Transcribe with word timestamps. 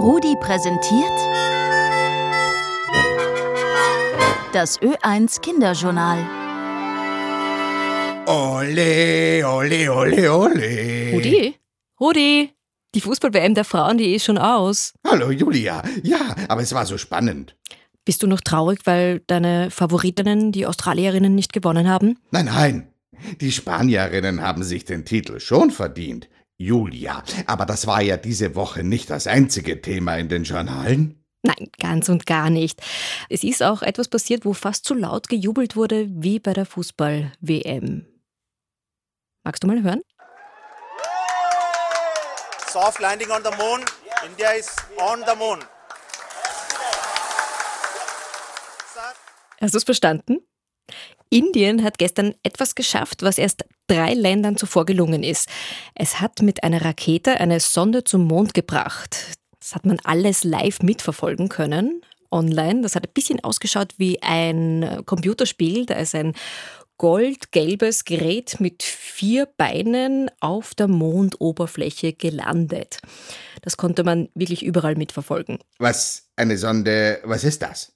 Rudi 0.00 0.34
präsentiert 0.40 1.18
das 4.54 4.80
Ö1 4.80 5.42
Kinderjournal. 5.42 6.26
Ole, 8.26 9.46
ole, 9.46 9.92
ole, 9.92 10.32
ole. 10.32 11.12
Rudi? 11.12 11.54
Rudi? 12.00 12.50
Die 12.94 13.00
Fußball-WM 13.02 13.54
der 13.54 13.66
Frauen, 13.66 13.98
die 13.98 14.14
ist 14.14 14.24
schon 14.24 14.38
aus. 14.38 14.94
Hallo 15.06 15.30
Julia. 15.30 15.82
Ja, 16.02 16.34
aber 16.48 16.62
es 16.62 16.72
war 16.72 16.86
so 16.86 16.96
spannend. 16.96 17.54
Bist 18.06 18.22
du 18.22 18.26
noch 18.26 18.40
traurig, 18.40 18.80
weil 18.86 19.20
deine 19.26 19.70
Favoritinnen, 19.70 20.50
die 20.50 20.64
Australierinnen, 20.64 21.34
nicht 21.34 21.52
gewonnen 21.52 21.90
haben? 21.90 22.18
Nein, 22.30 22.46
nein. 22.46 22.88
Die 23.42 23.52
Spanierinnen 23.52 24.40
haben 24.40 24.62
sich 24.62 24.86
den 24.86 25.04
Titel 25.04 25.40
schon 25.40 25.70
verdient. 25.70 26.30
Julia, 26.60 27.22
aber 27.46 27.64
das 27.64 27.86
war 27.86 28.02
ja 28.02 28.18
diese 28.18 28.54
Woche 28.54 28.84
nicht 28.84 29.08
das 29.08 29.26
einzige 29.26 29.80
Thema 29.80 30.16
in 30.18 30.28
den 30.28 30.44
Journalen. 30.44 31.24
Nein, 31.42 31.70
ganz 31.78 32.10
und 32.10 32.26
gar 32.26 32.50
nicht. 32.50 32.82
Es 33.30 33.44
ist 33.44 33.62
auch 33.62 33.80
etwas 33.80 34.08
passiert, 34.08 34.44
wo 34.44 34.52
fast 34.52 34.84
so 34.84 34.92
laut 34.92 35.28
gejubelt 35.28 35.74
wurde 35.74 36.06
wie 36.10 36.38
bei 36.38 36.52
der 36.52 36.66
Fußball-WM. 36.66 38.04
Magst 39.42 39.62
du 39.62 39.68
mal 39.68 39.82
hören? 39.82 40.02
Soft 42.70 43.00
landing 43.00 43.30
on 43.30 43.42
the 43.42 43.56
moon. 43.56 43.80
India 44.26 44.50
is 44.50 44.76
on 44.98 45.20
the 45.26 45.34
moon. 45.38 45.60
Hast 49.62 49.72
du 49.72 49.78
es 49.78 49.84
verstanden? 49.84 50.40
Indien 51.30 51.84
hat 51.84 51.98
gestern 51.98 52.34
etwas 52.42 52.74
geschafft, 52.74 53.22
was 53.22 53.38
erst 53.38 53.64
drei 53.86 54.14
Ländern 54.14 54.56
zuvor 54.56 54.84
gelungen 54.84 55.22
ist. 55.22 55.48
Es 55.94 56.20
hat 56.20 56.42
mit 56.42 56.64
einer 56.64 56.84
Rakete 56.84 57.38
eine 57.38 57.60
Sonde 57.60 58.04
zum 58.04 58.26
Mond 58.26 58.54
gebracht. 58.54 59.38
Das 59.60 59.74
hat 59.74 59.86
man 59.86 59.98
alles 60.04 60.42
live 60.44 60.80
mitverfolgen 60.80 61.48
können 61.48 62.02
online. 62.30 62.82
Das 62.82 62.94
hat 62.94 63.06
ein 63.06 63.12
bisschen 63.12 63.42
ausgeschaut 63.42 63.94
wie 63.96 64.22
ein 64.22 65.02
Computerspiel. 65.06 65.86
Da 65.86 65.94
ist 65.94 66.14
ein 66.14 66.34
goldgelbes 66.98 68.04
Gerät 68.04 68.60
mit 68.60 68.82
vier 68.82 69.46
Beinen 69.46 70.30
auf 70.40 70.74
der 70.74 70.86
Mondoberfläche 70.88 72.12
gelandet. 72.12 72.98
Das 73.62 73.76
konnte 73.76 74.04
man 74.04 74.28
wirklich 74.34 74.62
überall 74.62 74.96
mitverfolgen. 74.96 75.58
Was 75.78 76.28
eine 76.36 76.58
Sonde, 76.58 77.20
was 77.24 77.44
ist 77.44 77.62
das? 77.62 77.92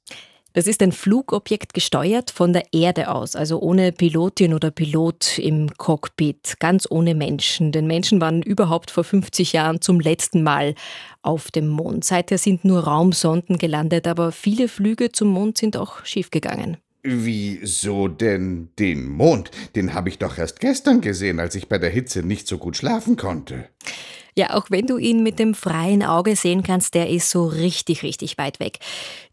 Das 0.56 0.68
ist 0.68 0.80
ein 0.82 0.92
Flugobjekt 0.92 1.74
gesteuert 1.74 2.30
von 2.30 2.52
der 2.52 2.62
Erde 2.72 3.10
aus, 3.10 3.34
also 3.34 3.60
ohne 3.60 3.90
Pilotin 3.90 4.54
oder 4.54 4.70
Pilot 4.70 5.36
im 5.40 5.68
Cockpit, 5.76 6.60
ganz 6.60 6.86
ohne 6.88 7.16
Menschen. 7.16 7.72
Denn 7.72 7.88
Menschen 7.88 8.20
waren 8.20 8.40
überhaupt 8.40 8.92
vor 8.92 9.02
50 9.02 9.52
Jahren 9.52 9.80
zum 9.80 9.98
letzten 9.98 10.44
Mal 10.44 10.76
auf 11.22 11.50
dem 11.50 11.66
Mond. 11.66 12.04
Seither 12.04 12.38
sind 12.38 12.64
nur 12.64 12.84
Raumsonden 12.84 13.58
gelandet, 13.58 14.06
aber 14.06 14.30
viele 14.30 14.68
Flüge 14.68 15.10
zum 15.10 15.26
Mond 15.26 15.58
sind 15.58 15.76
auch 15.76 16.04
schiefgegangen. 16.04 16.76
Wieso 17.02 18.06
denn 18.06 18.68
den 18.78 19.08
Mond? 19.08 19.50
Den 19.74 19.92
habe 19.92 20.08
ich 20.08 20.18
doch 20.18 20.38
erst 20.38 20.60
gestern 20.60 21.00
gesehen, 21.00 21.40
als 21.40 21.56
ich 21.56 21.68
bei 21.68 21.78
der 21.78 21.90
Hitze 21.90 22.22
nicht 22.22 22.46
so 22.46 22.58
gut 22.58 22.76
schlafen 22.76 23.16
konnte. 23.16 23.68
Ja, 24.36 24.54
auch 24.54 24.66
wenn 24.68 24.88
du 24.88 24.98
ihn 24.98 25.22
mit 25.22 25.38
dem 25.38 25.54
freien 25.54 26.02
Auge 26.02 26.34
sehen 26.34 26.64
kannst, 26.64 26.94
der 26.94 27.08
ist 27.08 27.30
so 27.30 27.46
richtig, 27.46 28.02
richtig 28.02 28.36
weit 28.36 28.58
weg. 28.58 28.78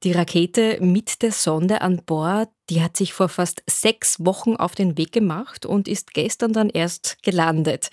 Die 0.03 0.11
Rakete 0.11 0.77
mit 0.79 1.23
der 1.23 1.31
Sonde 1.31 1.81
an 1.81 2.03
Bord, 2.05 2.49
die 2.69 2.83
hat 2.83 2.95
sich 2.95 3.11
vor 3.11 3.27
fast 3.27 3.63
sechs 3.67 4.23
Wochen 4.23 4.55
auf 4.55 4.75
den 4.75 4.99
Weg 4.99 5.11
gemacht 5.11 5.65
und 5.65 5.87
ist 5.87 6.13
gestern 6.13 6.53
dann 6.53 6.69
erst 6.69 7.17
gelandet. 7.23 7.89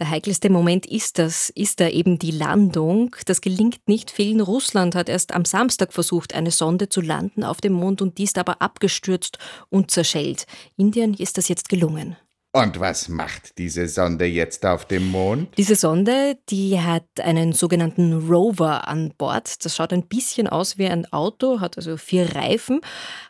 Der 0.00 0.10
heikelste 0.10 0.50
Moment 0.50 0.84
ist 0.84 1.18
das, 1.18 1.48
ist 1.50 1.78
da 1.78 1.88
eben 1.88 2.18
die 2.18 2.32
Landung. 2.32 3.14
Das 3.26 3.40
gelingt 3.40 3.86
nicht 3.86 4.10
vielen. 4.10 4.40
Russland 4.40 4.96
hat 4.96 5.08
erst 5.08 5.34
am 5.34 5.44
Samstag 5.44 5.92
versucht, 5.92 6.34
eine 6.34 6.50
Sonde 6.50 6.88
zu 6.88 7.00
landen 7.00 7.44
auf 7.44 7.60
dem 7.60 7.72
Mond 7.72 8.02
und 8.02 8.18
die 8.18 8.24
ist 8.24 8.36
aber 8.36 8.60
abgestürzt 8.60 9.38
und 9.70 9.92
zerschellt. 9.92 10.46
Indien 10.76 11.14
ist 11.14 11.38
das 11.38 11.46
jetzt 11.46 11.68
gelungen. 11.68 12.16
Und 12.52 12.80
was 12.80 13.08
macht 13.10 13.58
diese 13.58 13.88
Sonde 13.88 14.24
jetzt 14.24 14.64
auf 14.64 14.86
dem 14.86 15.10
Mond? 15.10 15.50
Diese 15.58 15.76
Sonde, 15.76 16.38
die 16.48 16.80
hat 16.80 17.04
einen 17.20 17.52
sogenannten 17.52 18.26
Rover 18.26 18.88
an 18.88 19.12
Bord. 19.18 19.64
Das 19.64 19.76
schaut 19.76 19.92
ein 19.92 20.08
bisschen 20.08 20.48
aus 20.48 20.78
wie 20.78 20.86
ein 20.86 21.12
Auto, 21.12 21.60
hat 21.60 21.76
also 21.76 21.98
vier 21.98 22.34
Reifen, 22.34 22.80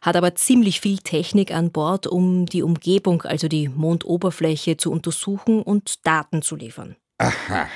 hat 0.02 0.14
aber 0.14 0.36
ziemlich 0.36 0.80
viel 0.80 0.98
Technik 0.98 1.52
an 1.52 1.72
Bord, 1.72 2.06
um 2.06 2.46
die 2.46 2.62
Umgebung, 2.62 3.22
also 3.22 3.48
die 3.48 3.68
Mondoberfläche 3.68 4.76
zu 4.76 4.92
untersuchen 4.92 5.62
und 5.62 6.06
Daten 6.06 6.40
zu 6.40 6.54
liefern. 6.54 6.94
Aha. 7.18 7.68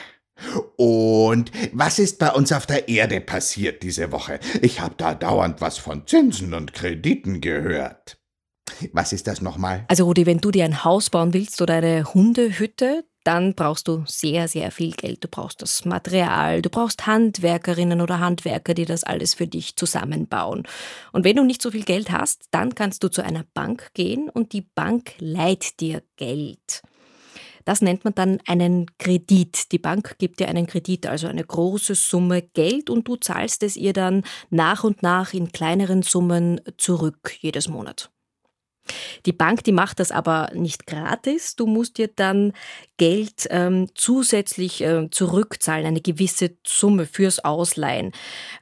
Und 0.77 1.51
was 1.73 1.99
ist 1.99 2.19
bei 2.19 2.31
uns 2.31 2.53
auf 2.53 2.67
der 2.67 2.89
Erde 2.89 3.21
passiert 3.21 3.83
diese 3.83 4.13
Woche? 4.13 4.39
Ich 4.61 4.81
habe 4.81 4.95
da 4.97 5.15
dauernd 5.15 5.61
was 5.61 5.79
von 5.79 6.07
Zinsen 6.07 6.55
und 6.55 6.73
Krediten 6.73 7.41
gehört. 7.41 8.22
Was 8.93 9.13
ist 9.13 9.27
das 9.27 9.41
nochmal? 9.41 9.85
Also 9.89 10.05
Rudi, 10.05 10.27
wenn 10.27 10.39
du 10.39 10.51
dir 10.51 10.65
ein 10.65 10.85
Haus 10.85 11.11
bauen 11.11 11.33
willst 11.33 11.61
oder 11.61 11.75
eine 11.75 12.05
Hundehütte, 12.15 13.05
dann 13.25 13.55
brauchst 13.55 13.87
du 13.89 14.03
sehr, 14.07 14.49
sehr 14.49 14.71
viel 14.71 14.93
Geld. 14.93 15.23
Du 15.23 15.29
brauchst 15.29 15.63
das 15.63 15.85
Material, 15.85 16.61
du 16.61 16.71
brauchst 16.71 17.07
Handwerkerinnen 17.07 18.01
oder 18.01 18.19
Handwerker, 18.19 18.75
die 18.75 18.85
das 18.85 19.05
alles 19.05 19.35
für 19.35 19.47
dich 19.47 19.77
zusammenbauen. 19.77 20.65
Und 21.13 21.25
wenn 21.25 21.37
du 21.37 21.45
nicht 21.45 21.63
so 21.63 21.71
viel 21.71 21.85
Geld 21.85 22.11
hast, 22.11 22.47
dann 22.51 22.75
kannst 22.75 23.05
du 23.05 23.09
zu 23.09 23.23
einer 23.23 23.45
Bank 23.55 23.91
gehen 23.95 24.29
und 24.29 24.53
die 24.53 24.63
Bank 24.63 25.15
leiht 25.19 25.81
dir 25.81 26.03
Geld. 26.17 26.83
Das 27.65 27.81
nennt 27.81 28.03
man 28.03 28.15
dann 28.17 28.41
einen 28.49 28.87
Kredit. 28.99 29.71
Die 29.71 29.79
Bank 29.79 30.17
gibt 30.19 30.41
dir 30.41 30.49
einen 30.49 30.67
Kredit, 30.67 31.07
also 31.07 31.29
eine 31.29 31.45
große 31.45 31.95
Summe 31.95 32.43
Geld 32.43 32.91
und 32.91 33.07
du 33.07 33.15
zahlst 33.15 33.63
es 33.63 33.77
ihr 33.77 33.93
dann 33.93 34.25
nach 34.51 34.83
und 34.83 35.05
nach 35.05 35.33
in 35.33 35.53
kleineren 35.53 36.03
Summen 36.03 36.61
zurück 36.77 37.37
jedes 37.41 37.69
Monat. 37.69 38.11
Die 39.27 39.33
Bank, 39.33 39.65
die 39.65 39.73
macht 39.73 40.01
das 40.01 40.11
aber 40.11 40.51
nicht 40.55 40.87
gratis. 40.87 41.57
Du 41.57 41.67
musst 41.67 41.99
dir 41.99 42.09
dann 42.09 42.53
Geld 42.97 43.47
ähm, 43.51 43.89
zusätzlich 43.95 44.83
äh, 44.83 45.09
zurückzahlen, 45.11 45.87
eine 45.87 46.01
gewisse 46.01 46.57
Summe 46.67 47.07
fürs 47.07 47.45
Ausleihen. 47.45 48.13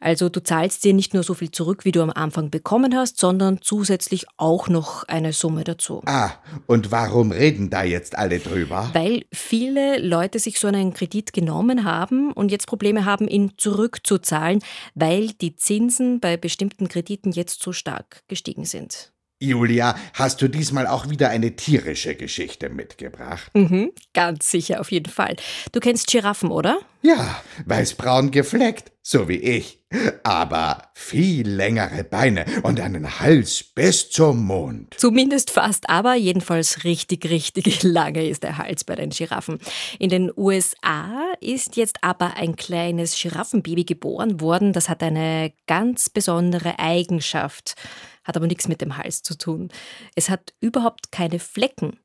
Also 0.01 0.29
du 0.29 0.43
zahlst 0.43 0.85
dir 0.85 0.95
nicht 0.95 1.15
nur 1.15 1.23
so 1.23 1.35
viel 1.35 1.51
zurück, 1.51 1.85
wie 1.85 1.93
du 1.93 2.03
am 2.03 2.11
Anfang 2.11 2.51
bekommen 2.51 2.97
hast, 2.97 3.19
sondern 3.19 3.61
zusätzlich 3.63 4.27
auch 4.37 4.69
noch 4.69 5.05
eine 5.05 5.33
Summe 5.33 5.65
dazu. 5.65 6.03
Ah, 6.07 6.33
und 6.67 6.91
warum 6.91 7.33
reden 7.33 7.71
da 7.71 7.83
jetzt 7.83 8.17
alle 8.17 8.39
drüber? 8.39 8.91
Weil 8.93 9.25
viele 9.33 9.99
Leute 9.99 10.39
sich 10.39 10.59
so 10.59 10.69
einen 10.69 10.95
Kredit 10.95 11.33
genommen 11.33 11.85
haben 11.85 12.33
und 12.33 12.51
jetzt 12.51 12.67
Probleme 12.67 13.05
haben, 13.05 13.29
ihn 13.29 13.53
zurückzuzahlen, 13.57 14.63
weil 14.95 15.33
die 15.33 15.57
Zinsen 15.57 16.21
bei 16.21 16.37
bestimmten 16.37 16.89
Krediten 16.89 17.33
jetzt 17.33 17.63
so 17.63 17.73
stark 17.73 18.23
gestiegen 18.29 18.65
sind. 18.65 19.13
Julia, 19.43 19.97
hast 20.13 20.43
du 20.43 20.49
diesmal 20.49 20.87
auch 20.87 21.09
wieder 21.09 21.31
eine 21.31 21.57
tierische 21.57 22.15
Geschichte 22.15 22.69
mitgebracht? 22.69 23.51
Mhm, 23.55 23.91
ganz 24.13 24.51
sicher, 24.51 24.83
auf 24.83 24.93
jeden 24.93 25.11
Fall. 25.11 25.37
Du 25.73 25.81
kennst 25.81 26.09
Giraffen, 26.09 26.51
oder? 26.51 26.79
Ja, 27.01 27.43
weißbraun 27.65 28.33
gefleckt, 28.33 28.93
so 29.01 29.29
wie 29.29 29.39
ich. 29.39 29.79
Aber 30.23 30.91
viel 30.93 31.49
längere 31.49 32.05
Beine 32.05 32.45
und 32.63 32.79
einen 32.81 33.19
Hals 33.19 33.65
bis 33.65 34.11
zum 34.11 34.45
Mond. 34.45 34.95
Zumindest 34.99 35.51
fast, 35.51 35.89
aber 35.89 36.15
jedenfalls 36.15 36.85
richtig, 36.85 37.25
richtig 37.31 37.83
lange 37.83 38.29
ist 38.29 38.43
der 38.43 38.59
Hals 38.59 38.85
bei 38.85 38.95
den 38.95 39.09
Giraffen. 39.09 39.59
In 39.99 40.11
den 40.11 40.31
USA 40.37 41.30
ist 41.41 41.77
jetzt 41.77 42.03
aber 42.03 42.37
ein 42.37 42.57
kleines 42.57 43.21
Giraffenbaby 43.21 43.85
geboren 43.85 44.41
worden. 44.41 44.73
Das 44.73 44.89
hat 44.89 45.03
eine 45.03 45.53
ganz 45.67 46.11
besondere 46.11 46.79
Eigenschaft 46.79 47.77
hat 48.25 48.37
aber 48.37 48.47
nichts 48.47 48.69
mit 48.69 48.81
dem 48.81 48.97
Hals 48.97 49.23
zu 49.23 49.37
tun. 49.37 49.69
Es 50.15 50.31
hat 50.31 50.55
überhaupt 50.61 51.13
keine 51.13 51.39
Flecken. 51.39 51.99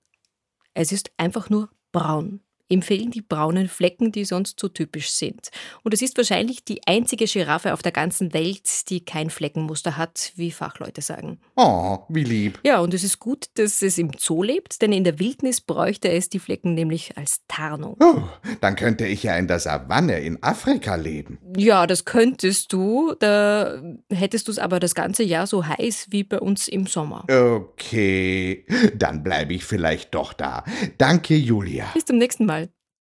Es 0.74 0.92
ist 0.92 1.12
einfach 1.18 1.50
nur 1.50 1.70
braun. 1.92 2.42
Ihm 2.68 2.82
fehlen 2.82 3.12
die 3.12 3.22
braunen 3.22 3.70
Flecken, 3.70 4.12
die 4.12 4.26
sonst 4.26 4.60
so 4.60 4.68
typisch 4.68 5.12
sind. 5.12 5.50
Und 5.84 5.94
es 5.94 6.02
ist 6.02 6.18
wahrscheinlich 6.18 6.66
die 6.66 6.82
einzige 6.88 7.26
Giraffe 7.26 7.74
auf 7.74 7.84
der 7.84 7.92
ganzen 7.92 8.34
Welt, 8.34 8.90
die 8.90 9.06
kein 9.06 9.30
Fleckenmuster 9.30 9.98
hat, 9.98 10.32
wie 10.36 10.50
Fachleute 10.50 11.02
sagen. 11.02 11.40
Oh, 11.56 12.00
wie 12.10 12.24
lieb. 12.24 12.60
Ja, 12.64 12.80
und 12.80 12.96
es 12.96 13.04
ist 13.04 13.20
gut, 13.20 13.46
dass 13.56 13.84
es 13.84 14.00
im 14.00 14.12
Zoo 14.18 14.42
lebt, 14.42 14.82
denn 14.82 14.94
in 14.94 15.04
der 15.04 15.20
Wildnis 15.20 15.62
bräuchte 15.62 16.10
es 16.10 16.30
die 16.30 16.40
Flecken 16.40 16.74
nämlich 16.74 17.16
als 17.18 17.42
Tarnung. 17.48 17.98
Oh, 18.00 18.24
dann 18.62 18.76
könnte 18.76 19.06
ich 19.06 19.22
ja 19.22 19.38
in 19.38 19.48
der 19.48 19.60
Savanne 19.60 20.20
in 20.22 20.42
Afrika 20.42 20.96
leben. 20.96 21.38
Ja, 21.56 21.86
das 21.86 22.04
könntest 22.04 22.74
du. 22.74 23.14
Da 23.20 23.80
hättest 24.10 24.48
du 24.48 24.52
es 24.52 24.58
aber 24.58 24.80
das 24.80 24.96
ganze 24.96 25.22
Jahr 25.22 25.46
so 25.46 25.68
heiß 25.68 26.08
wie 26.10 26.24
bei 26.24 26.40
uns 26.40 26.68
im 26.68 26.88
Sommer. 26.88 27.26
Okay, 27.30 28.66
dann 28.96 29.22
bleibe 29.22 29.54
ich 29.54 29.66
vielleicht 29.66 30.16
doch 30.16 30.34
da. 30.34 30.64
Danke, 30.98 31.36
Julia. 31.36 31.86
Bis 31.94 32.06
zum 32.06 32.18
nächsten 32.18 32.46
Mal. 32.46 32.55